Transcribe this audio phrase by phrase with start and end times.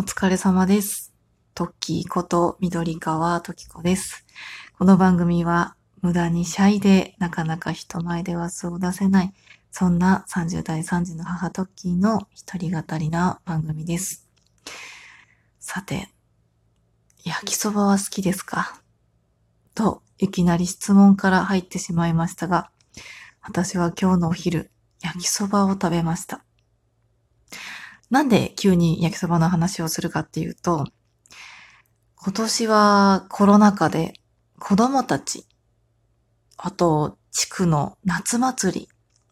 [0.00, 1.12] お疲れ様です。
[1.56, 4.24] トッキーこと緑川トキコです。
[4.78, 9.34] この番組は無駄にシャイでなかなか人前では素を出せない、
[9.72, 14.28] そんな30代3児の母トッキーの一人語りな番組です。
[15.58, 16.10] さて、
[17.24, 18.80] 焼きそばは好きですか？
[19.74, 22.70] と、いきなり質問から入ってしまいましたが、
[23.42, 24.70] 私は今日のお昼、
[25.00, 26.44] 焼きそばを食べました。
[28.10, 30.86] なんで急に焼きそばの話をするかっていうと、
[32.16, 34.14] 今年はコロナ禍で
[34.58, 35.46] 子供たち、
[36.56, 38.88] あと地区の夏祭り、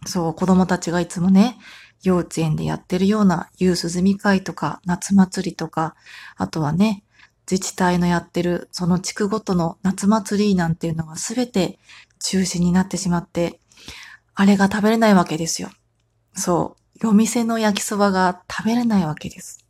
[0.06, 1.58] そう子供たちがいつもね、
[2.02, 5.96] 幼稚園でやってるような夕涼み会とか夏祭りとか、
[6.36, 7.02] あとはね、
[7.50, 11.78] 自治体のやってるその地区ごとの夏祭りなんていうのがすべて
[12.20, 13.60] 中止になってしまって、
[14.34, 15.70] あれが食べれないわけですよ。
[16.34, 16.85] そう。
[17.00, 19.64] 夜店の焼きそばが食べれないわけです。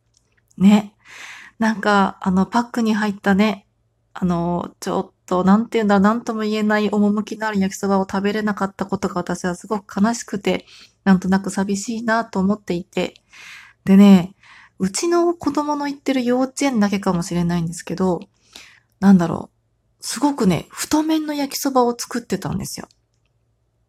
[0.58, 0.94] ね。
[1.58, 3.66] なんか、あの、パックに入ったね、
[4.12, 10.66] あの、ちょっと、なんて言うんだろう、なんとも言えない趣のある焼きそばを食べれなかったことが私はすごく悲しくて、
[11.04, 13.14] なんとなく寂しいなと思っていて。
[13.84, 14.34] でね、
[14.78, 18.20] うちの子供の行ってる幼稚園だけかもしれないんですけど、
[19.00, 19.56] なんだろう、
[20.00, 22.88] すごくね、太麺の焼きそばを作ってたんですよ。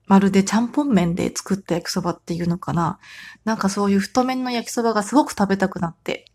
[0.08, 3.00] まるでちゃんぽん麺で作った焼きそばっていうのかな？
[3.44, 6.26] なんかそういう太麺の焼きそばがすごく食べたくなって、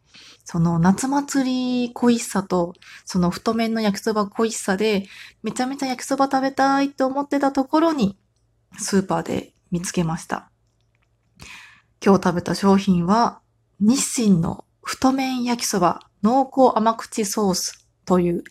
[0.45, 5.07] その夏祭り恋しさと、その太麺の焼きそば恋しさで、
[5.43, 8.19] めちゃめちゃ焼きそば食べたいと思ってたところに、
[8.79, 10.51] スーパーで見つけました。
[12.05, 13.41] 今日食べた商品は、
[13.81, 18.45] 日清の太麺焼きそば濃厚甘口ソースという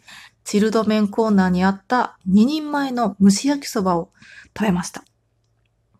[0.44, 4.10] チルド麺コーナーにあった2人前の蒸し焼きそばを
[4.58, 5.04] 食べました。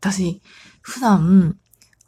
[0.02, 0.42] 私、
[0.82, 1.58] 普段、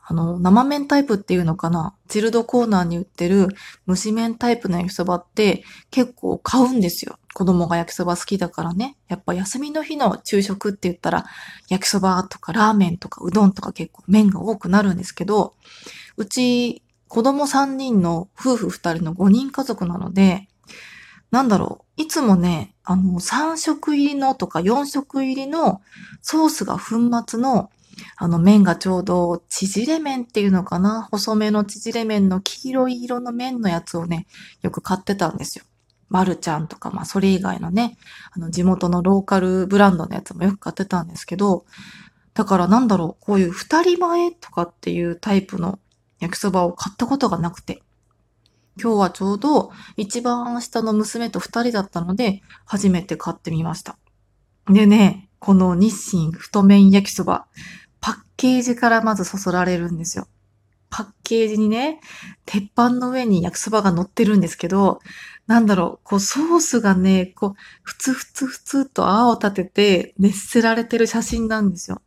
[0.05, 1.95] あの、生麺タイプっていうのかな？
[2.09, 3.49] チルドコーナーに売ってる
[3.87, 7.19] 蒸し麺タイプの焼きそばって結構買うんですよ。
[7.33, 8.97] 子供が焼きそば好きだからね。
[9.07, 11.25] やっぱ休みの日の昼食って言ったら
[11.69, 15.53] 焼きそばとかラーメンとかうどんとか結構麺が多くなるんですけど、
[16.17, 20.47] うち子供3人の夫婦2人の5人家族なので、
[21.31, 22.01] なんだろう。
[22.01, 25.81] いつもね、あの、3食入りのとか4食入りの
[26.21, 27.69] ソースが粉末の
[28.17, 31.07] あの麺がちょうど縮れ麺っていうのかな？
[31.11, 34.27] 細めの縮れ麺の黄色い色の麺のやつをね、
[34.61, 35.65] よく買ってたんですよ。
[36.09, 37.97] マルちゃんとか、まあそれ以外のね、
[38.31, 41.65] あの地元のローカルブランドのやつもよく買ってたんですけど、
[42.33, 45.79] だからなんだろう、こういう二人前とかっていうタイプの
[46.19, 47.81] 焼きそばを買ったことがなくて、
[48.81, 53.97] 今日はちょうど一番下の娘と二人だったので、初めて買ってみました。
[54.67, 57.47] でね、この日清太麺焼きそば、
[58.03, 60.27] パッケージからまずそそられるんですよ。
[60.89, 62.01] パッケージにね、
[62.45, 64.99] 鉄板の上に焼きそばが乗ってるんですけど、
[65.47, 72.01] なんだろう、こうソースがね、こう、ふつふつふつと泡を立てて熱せられてる写真なんですよ。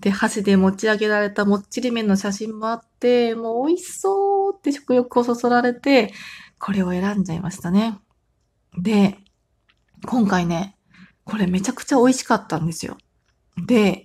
[0.00, 6.12] で、箸で持ち上げられたもっちり麺の写真もあって、もう美味しそうって食欲をそそられて、
[6.58, 7.98] これを選んじゃいましたね。
[8.78, 9.16] で、
[10.06, 10.76] 今回ね、
[11.24, 12.98] これめちゃくちゃ美味しかったんですよ。
[13.66, 14.04] で、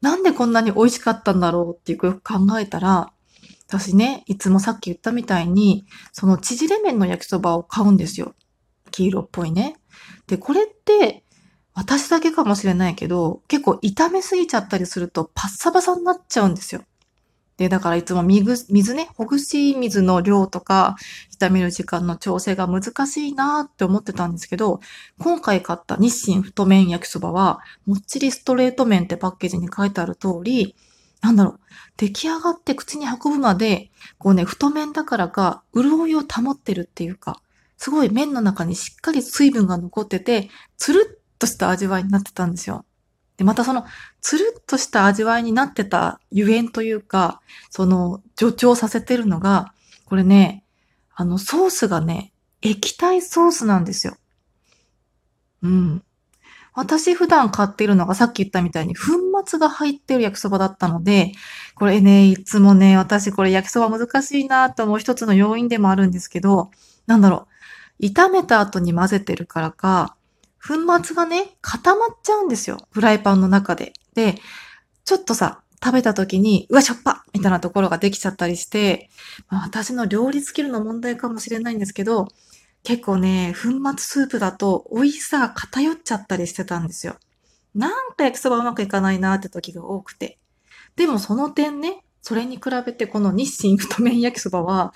[0.00, 3.12] なんでこんなに美味しかったんだろうってよく考えたら、
[3.68, 8.34] 私ね、いつもさっき言ったみたいに、その縮れ麺の焼きそばを買うんですよ。
[8.92, 9.76] 黄色っぽいね。
[10.26, 11.24] で、これって、
[11.74, 16.82] 私だけかもしれないけど、結構炒めすぎちゃったりするとパッサパサになっちゃうんですよ。
[17.56, 20.96] で、だからいつも水、ね、ほぐし水の量とか、
[21.38, 24.80] 炒める時間の調整が難しいなって思ってたんですけど、
[25.18, 30.76] 今回買った日清太麺焼きそばは、もっちりストレート麺ってパッケージに書いてある通り、
[31.22, 31.60] なんだろう、
[31.96, 37.40] 出来上がって口に運ぶまで、こうね、太麺だからか、潤いを保ってるっていうか、
[37.78, 42.84] すごい麺の中にしっかり水分が残ってて、つるっとした味わいになってたんですよ。
[43.36, 43.84] で、またその、
[44.20, 49.72] つるっとした味わいになってたゆえんというか、その、助長させてるのが、
[50.06, 50.64] これね、
[51.14, 54.16] あの、ソースがね、液体ソースなんですよ。
[55.62, 56.02] うん。
[56.76, 59.02] 私普段買ってるのがさっき言ったみたいに粉
[59.46, 61.32] 末が入ってる焼きそばだったので、
[61.74, 66.70] これね、いつもね、私これ焼きそば難しいなと思う一つの要因でもあるんですけど、
[67.06, 67.48] なんだろ
[68.00, 70.15] う、炒めた後に混ぜてるからか、
[70.66, 72.88] 粉末がね、固まっちゃうんですよ。
[72.90, 73.92] フライパンの中で。
[74.14, 74.36] で、
[75.04, 79.08] ちょっとさ、食べた時に、うわ、しょっぱみたいなところができちゃったりして、
[79.48, 82.28] まあ、私の料理スキルの問題かもしれないんですけど、
[82.82, 87.16] 結構ね、粉末スープだと美味しさが偏っちゃったりしてたんですよ。
[87.74, 90.38] なんか焼きそばうまくいかないなって時が多くて。
[90.96, 94.94] でもその点ね、それに比べてこの日清太麺焼きそばは、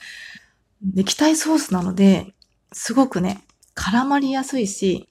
[0.96, 2.34] 液体ソースなので、
[2.72, 3.44] すごくね、
[3.76, 5.08] 絡まりやすいし、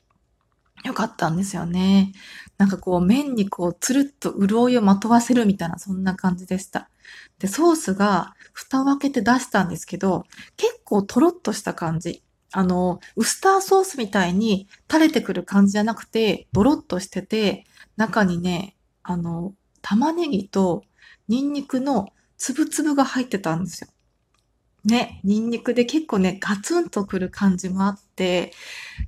[0.84, 2.14] よかったんですよね。
[2.58, 6.90] なんかこう麺にこうつるっと潤いをまとわせるみたいなそんな感じでした。
[7.40, 10.26] で、ソースが蓋を開けて出したんですけど、
[10.58, 12.24] 結構とろっとした感じ。
[12.52, 17.66] あの、ウスターソースみたいに垂れてくる感じじゃなくて、ドロッとしてて、
[17.96, 20.84] 中にね、あの、玉ねぎと
[21.28, 23.90] ニンニクのつぶつぶが入ってたんですよ。
[24.86, 28.54] ね、ニンニクで結構ね、ガツンとくる感じもあって、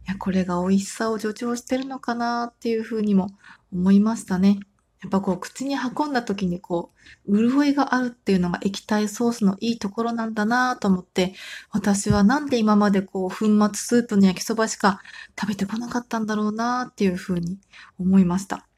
[0.07, 3.29] いや、これが美味しさを助長してるのかなっていうふうにも
[3.71, 4.59] 思いましたね。
[5.01, 6.91] やっぱこう、口に運んだ時にこ
[7.25, 11.33] う、潤いがあるっていうのが液体ソースのいいところなんだなと思って、
[11.71, 15.01] 私はなんで今までこう、粉末スープの焼きそばしか
[15.39, 17.59] 食べてこなかったんだろうなっていうふうに
[17.99, 18.70] 思いました。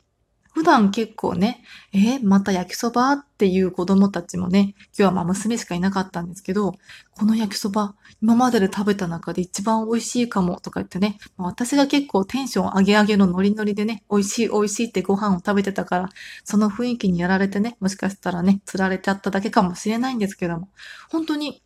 [0.54, 1.64] 普段結構ね、
[1.94, 6.76] えー、また焼きそばっていう子供たちもね、今日はまあ娘しかいなかったんですけど、
[7.12, 16.10] この焼きそば、今までで食べた中で一番美味しいかもとか言ってね、私が結構テンション上げ上げのノリノリでね、美味しい美味しいってご飯を食べてたから、
[16.44, 20.70] その雰囲気にやられてね、もしかしたらね、釣られちゃっただけかもしれないんですけども、
[21.10, 21.64] 本当に、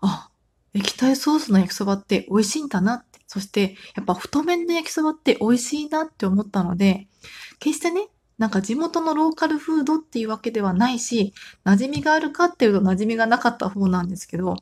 [0.00, 0.28] あ、
[0.74, 7.08] 液体ソースの焼きそばって美味しいんだなって、そしてやっぱ太麺の焼きそばって美味しいなって思ったので、
[7.58, 14.56] 決してね、なんか地元のローカルフードっていうわけではないし、馴染みがあるかっていうと馴染みがなかった方なんですけど、やっ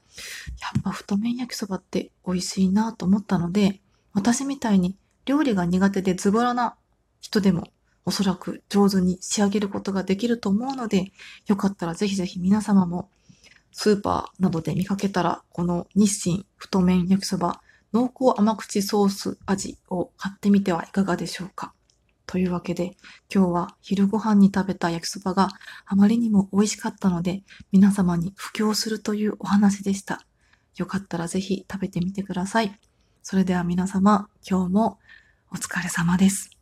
[0.83, 3.81] ぱ太麺焼きそばって美味しいなと思ったので、
[4.15, 4.97] 私みたいに
[5.27, 6.77] 料理が苦手でズボラな
[7.21, 7.69] 人でも
[8.07, 11.13] おそらく上手に仕上げることができると思うので、
[11.47, 13.11] よかったらぜひぜひ皆様も
[13.73, 17.61] スーパーなどで見かけたら、この日清太麺焼きそば
[17.93, 21.75] 濃厚甘口ソース味を買ってみてはいかがでしょうか。
[22.27, 22.97] というわけで、
[23.33, 25.49] 今日は昼ご飯に食べた焼きそばが
[25.85, 27.43] あまりにも美味しかったので、
[27.73, 30.27] 皆様に布教するというお話でした。
[30.77, 32.79] よかったらぜひ食べてみてください。
[33.23, 34.99] それでは皆様、今日も
[35.51, 36.56] お疲れ様です。